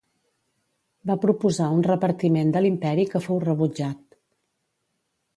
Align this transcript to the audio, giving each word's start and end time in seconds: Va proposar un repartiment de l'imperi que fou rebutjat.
Va 1.09 1.17
proposar 1.25 1.67
un 1.75 1.83
repartiment 1.87 2.53
de 2.55 2.63
l'imperi 2.63 3.05
que 3.11 3.21
fou 3.27 3.41
rebutjat. 3.43 4.17